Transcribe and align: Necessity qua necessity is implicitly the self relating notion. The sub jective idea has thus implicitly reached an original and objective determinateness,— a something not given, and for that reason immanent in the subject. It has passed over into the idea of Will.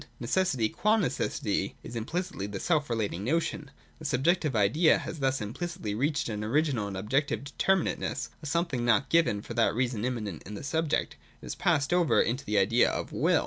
Necessity 0.19 0.67
qua 0.67 0.97
necessity 0.97 1.75
is 1.83 1.95
implicitly 1.95 2.47
the 2.47 2.59
self 2.59 2.89
relating 2.89 3.23
notion. 3.23 3.69
The 3.99 4.05
sub 4.05 4.23
jective 4.23 4.55
idea 4.55 4.97
has 4.97 5.19
thus 5.19 5.41
implicitly 5.41 5.93
reached 5.93 6.27
an 6.27 6.43
original 6.43 6.87
and 6.87 6.97
objective 6.97 7.43
determinateness,— 7.43 8.29
a 8.41 8.47
something 8.47 8.83
not 8.83 9.09
given, 9.09 9.35
and 9.37 9.45
for 9.45 9.53
that 9.53 9.75
reason 9.75 10.03
immanent 10.03 10.41
in 10.47 10.55
the 10.55 10.63
subject. 10.63 11.17
It 11.43 11.45
has 11.45 11.53
passed 11.53 11.93
over 11.93 12.19
into 12.19 12.43
the 12.45 12.57
idea 12.57 12.89
of 12.89 13.11
Will. 13.11 13.39